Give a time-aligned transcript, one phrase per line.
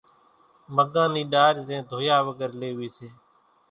[0.75, 3.07] مڳان ني ڏار زين ڌويا وڳرِ ليوي سي